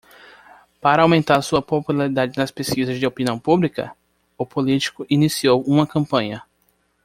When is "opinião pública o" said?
3.05-4.43